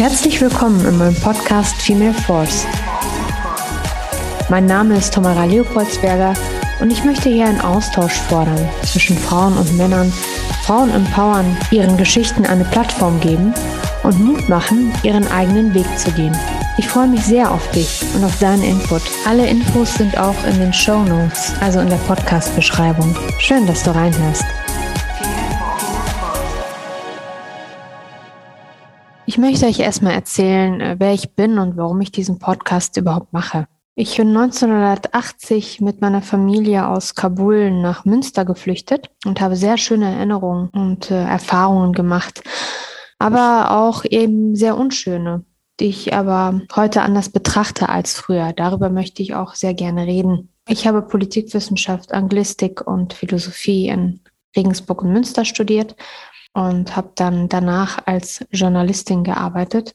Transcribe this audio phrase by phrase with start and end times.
[0.00, 2.64] Herzlich willkommen in meinem Podcast Female Force.
[4.48, 6.32] Mein Name ist Tamara Leopoldsberger
[6.80, 10.10] und ich möchte hier einen Austausch fordern zwischen Frauen und Männern,
[10.64, 13.52] Frauen empowern, ihren Geschichten eine Plattform geben
[14.02, 16.34] und Mut machen, ihren eigenen Weg zu gehen.
[16.78, 19.02] Ich freue mich sehr auf dich und auf deinen Input.
[19.26, 23.14] Alle Infos sind auch in den Show Notes, also in der Podcast-Beschreibung.
[23.38, 24.46] Schön, dass du reinhörst.
[29.40, 33.66] Möchte euch erstmal erzählen, äh, wer ich bin und warum ich diesen Podcast überhaupt mache.
[33.96, 40.14] Ich bin 1980 mit meiner Familie aus Kabul nach Münster geflüchtet und habe sehr schöne
[40.14, 42.42] Erinnerungen und äh, Erfahrungen gemacht,
[43.18, 45.44] aber auch eben sehr unschöne,
[45.80, 48.52] die ich aber heute anders betrachte als früher.
[48.54, 50.50] Darüber möchte ich auch sehr gerne reden.
[50.68, 54.20] Ich habe Politikwissenschaft, Anglistik und Philosophie in
[54.56, 55.96] Regensburg und Münster studiert
[56.52, 59.94] und habe dann danach als Journalistin gearbeitet.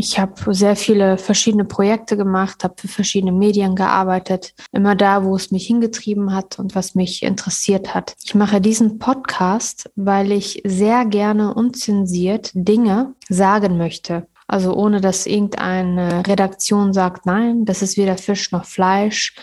[0.00, 5.34] Ich habe sehr viele verschiedene Projekte gemacht, habe für verschiedene Medien gearbeitet, immer da, wo
[5.34, 8.14] es mich hingetrieben hat und was mich interessiert hat.
[8.22, 14.28] Ich mache diesen Podcast, weil ich sehr gerne unzensiert Dinge sagen möchte.
[14.46, 19.34] Also ohne dass irgendeine Redaktion sagt, nein, das ist weder Fisch noch Fleisch.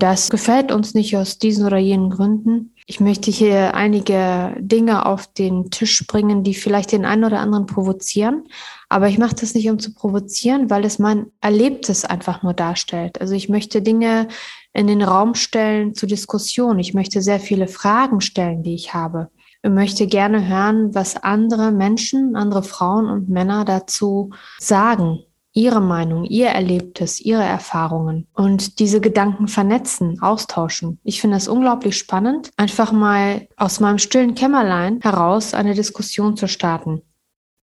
[0.00, 2.74] Das gefällt uns nicht aus diesen oder jenen Gründen.
[2.90, 7.66] Ich möchte hier einige Dinge auf den Tisch bringen, die vielleicht den einen oder anderen
[7.66, 8.48] provozieren.
[8.88, 13.20] Aber ich mache das nicht, um zu provozieren, weil es mein Erlebtes einfach nur darstellt.
[13.20, 14.26] Also ich möchte Dinge
[14.72, 16.80] in den Raum stellen zur Diskussion.
[16.80, 19.30] Ich möchte sehr viele Fragen stellen, die ich habe.
[19.62, 25.20] Ich möchte gerne hören, was andere Menschen, andere Frauen und Männer dazu sagen
[25.52, 31.00] ihre Meinung, ihr Erlebtes, ihre Erfahrungen und diese Gedanken vernetzen, austauschen.
[31.02, 36.46] Ich finde es unglaublich spannend, einfach mal aus meinem stillen Kämmerlein heraus eine Diskussion zu
[36.46, 37.02] starten.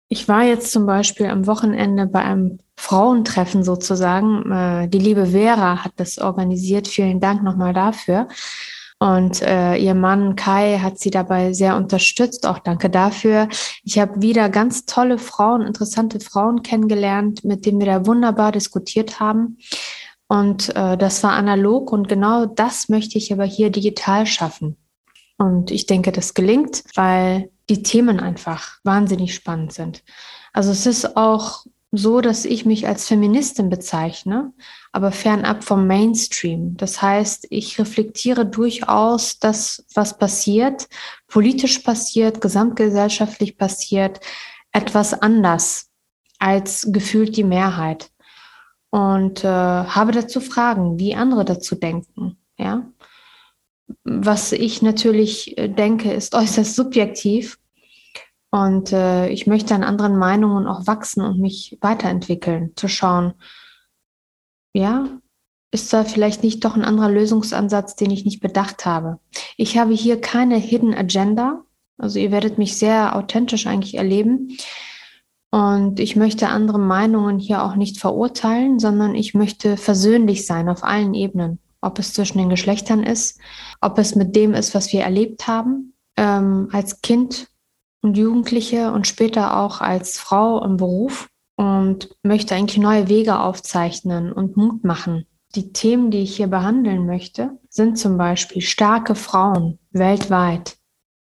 [0.08, 4.50] Ich war jetzt zum Beispiel am Wochenende bei einem Frauentreffen sozusagen.
[4.50, 6.88] Äh, die liebe Vera hat das organisiert.
[6.88, 8.28] Vielen Dank nochmal dafür.
[9.04, 12.46] Und äh, ihr Mann Kai hat sie dabei sehr unterstützt.
[12.46, 13.50] Auch danke dafür.
[13.82, 19.20] Ich habe wieder ganz tolle Frauen, interessante Frauen kennengelernt, mit denen wir da wunderbar diskutiert
[19.20, 19.58] haben.
[20.26, 24.78] Und äh, das war analog und genau das möchte ich aber hier digital schaffen.
[25.36, 30.02] Und ich denke, das gelingt, weil die Themen einfach wahnsinnig spannend sind.
[30.54, 31.66] Also es ist auch
[31.96, 34.52] so, dass ich mich als Feministin bezeichne,
[34.92, 36.76] aber fernab vom Mainstream.
[36.76, 40.88] Das heißt, ich reflektiere durchaus das, was passiert,
[41.28, 44.20] politisch passiert, gesamtgesellschaftlich passiert,
[44.72, 45.90] etwas anders
[46.38, 48.10] als gefühlt die Mehrheit.
[48.90, 52.36] Und äh, habe dazu Fragen, wie andere dazu denken.
[52.56, 52.92] Ja?
[54.04, 57.58] Was ich natürlich äh, denke, ist äußerst subjektiv
[58.54, 63.32] und äh, ich möchte an anderen Meinungen auch wachsen und mich weiterentwickeln, zu schauen,
[64.72, 65.08] ja,
[65.72, 69.18] ist da vielleicht nicht doch ein anderer Lösungsansatz, den ich nicht bedacht habe.
[69.56, 71.64] Ich habe hier keine Hidden Agenda.
[71.98, 74.56] Also ihr werdet mich sehr authentisch eigentlich erleben.
[75.50, 80.84] Und ich möchte andere Meinungen hier auch nicht verurteilen, sondern ich möchte versöhnlich sein auf
[80.84, 81.58] allen Ebenen.
[81.80, 83.40] Ob es zwischen den Geschlechtern ist,
[83.80, 87.48] ob es mit dem ist, was wir erlebt haben, ähm, als Kind
[88.04, 94.30] und Jugendliche und später auch als Frau im Beruf und möchte eigentlich neue Wege aufzeichnen
[94.30, 95.26] und Mut machen.
[95.54, 100.76] Die Themen, die ich hier behandeln möchte, sind zum Beispiel starke Frauen weltweit.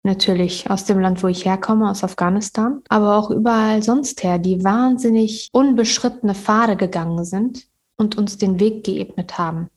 [0.03, 4.63] Natürlich aus dem Land, wo ich herkomme, aus Afghanistan, aber auch überall sonst her, die
[4.63, 7.67] wahnsinnig unbeschrittene Pfade gegangen sind
[7.97, 9.69] und uns den Weg geebnet haben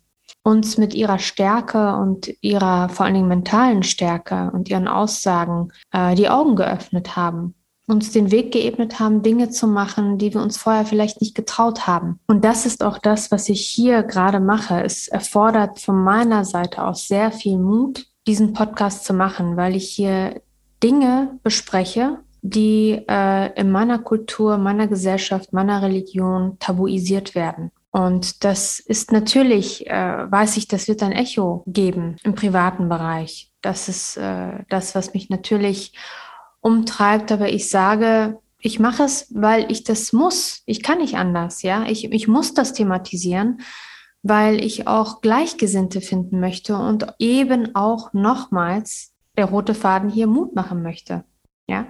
[0.45, 6.15] uns mit ihrer Stärke und ihrer vor allen Dingen mentalen Stärke und ihren Aussagen äh,
[6.15, 7.55] die Augen geöffnet haben,
[7.87, 11.87] uns den Weg geebnet haben, Dinge zu machen, die wir uns vorher vielleicht nicht getraut
[11.87, 12.21] haben.
[12.27, 14.85] Und das ist auch das, was ich hier gerade mache.
[14.85, 19.89] Es erfordert von meiner Seite aus sehr viel Mut, diesen Podcast zu machen, weil ich
[19.89, 20.43] hier
[20.83, 27.71] Dinge bespreche, die äh, in meiner Kultur, meiner Gesellschaft, meiner Religion tabuisiert werden.
[27.95, 33.53] Und das ist natürlich, äh, weiß ich, das wird ein Echo geben im privaten Bereich.
[33.63, 35.93] Das ist äh, das, was mich natürlich
[36.61, 37.31] umtreibt.
[37.31, 40.65] Aber ich sage, ich mache es, weil ich das muss.
[40.67, 41.85] Ich kann nicht anders, ja.
[41.85, 43.61] Ich, ich muss das thematisieren,
[44.25, 50.57] weil ich auch Gleichgesinnte finden möchte und eben auch nochmals der rote Faden hier Mut
[50.57, 51.23] machen möchte.
[51.69, 51.87] Ja,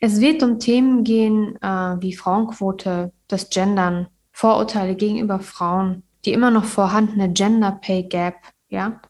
[0.00, 6.50] es wird um Themen gehen äh, wie Frauenquote, das Gendern, Vorurteile gegenüber Frauen, die immer
[6.50, 8.34] noch vorhandene Gender Pay Gap,
[8.68, 9.00] ja,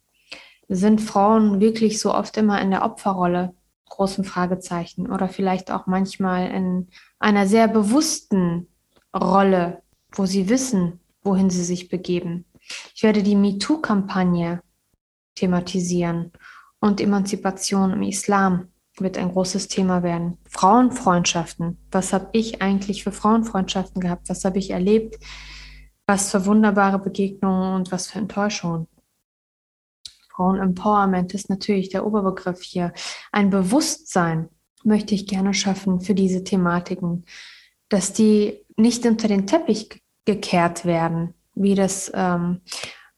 [0.69, 3.53] sind Frauen wirklich so oft immer in der Opferrolle,
[3.89, 6.87] großen Fragezeichen, oder vielleicht auch manchmal in
[7.19, 8.69] einer sehr bewussten
[9.13, 9.83] Rolle,
[10.13, 12.45] wo sie wissen, wohin sie sich begeben.
[12.95, 14.63] Ich werde die MeToo-Kampagne
[15.35, 16.31] thematisieren
[16.79, 20.39] und Emanzipation im Islam wird ein großes Thema werden.
[20.49, 21.79] Frauenfreundschaften.
[21.91, 24.29] Was habe ich eigentlich für Frauenfreundschaften gehabt?
[24.29, 25.19] Was habe ich erlebt?
[26.07, 28.87] Was für wunderbare Begegnungen und was für Enttäuschungen.
[30.37, 32.93] Frauen-Empowerment ist natürlich der Oberbegriff hier.
[33.33, 34.49] Ein Bewusstsein
[34.85, 37.25] möchte ich gerne schaffen für diese Thematiken,
[37.89, 42.61] dass die nicht unter den Teppich gekehrt werden, wie das ähm,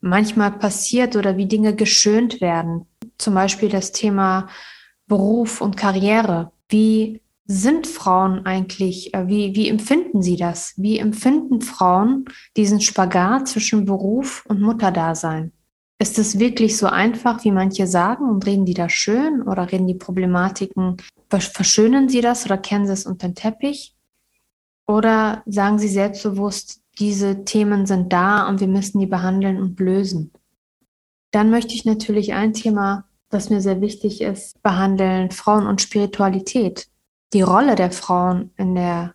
[0.01, 2.87] manchmal passiert oder wie Dinge geschönt werden.
[3.19, 4.49] Zum Beispiel das Thema
[5.09, 6.53] Beruf und Karriere.
[6.69, 10.75] Wie sind Frauen eigentlich, äh, wie, wie empfinden sie das?
[10.77, 12.27] Wie empfinden Frauen
[12.57, 15.53] diesen Spagat zwischen Beruf und Mutterdasein?
[15.99, 19.89] Ist es wirklich so einfach, wie manche sagen und reden die da schön oder reden
[19.89, 23.97] die Problematiken, verschönen sie das oder kennen sie es unter den Teppich?
[24.87, 30.33] Oder sagen sie selbstbewusst, diese Themen sind da und wir müssen die behandeln und lösen?
[31.31, 36.89] Dann möchte ich natürlich ein Thema was mir sehr wichtig ist, behandeln Frauen und Spiritualität,
[37.33, 39.15] die Rolle der Frauen in der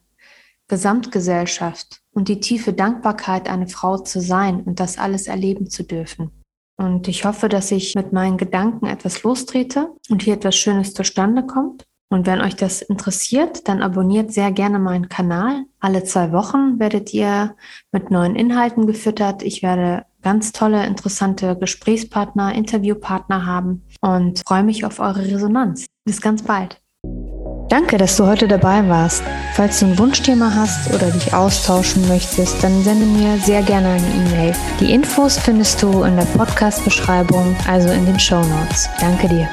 [0.68, 6.32] Gesamtgesellschaft und die tiefe Dankbarkeit, eine Frau zu sein und das alles erleben zu dürfen.
[6.78, 11.46] Und ich hoffe, dass ich mit meinen Gedanken etwas lostrete und hier etwas Schönes zustande
[11.46, 11.86] kommt.
[12.10, 15.66] Und wenn euch das interessiert, dann abonniert sehr gerne meinen Kanal.
[15.80, 17.56] Alle zwei Wochen werdet ihr
[17.92, 19.42] mit neuen Inhalten gefüttert.
[19.42, 25.86] Ich werde ganz tolle, interessante Gesprächspartner, Interviewpartner haben und freue mich auf eure Resonanz.
[26.06, 26.80] Bis ganz bald.
[27.70, 29.24] Danke, dass du heute dabei warst.
[29.56, 34.08] Falls du ein Wunschthema hast oder dich austauschen möchtest, dann sende mir sehr gerne eine
[34.08, 34.56] E-Mail.
[34.80, 38.90] Die Infos findest du in der Podcast-Beschreibung, also in den Show Notes.
[39.00, 39.48] Danke dir.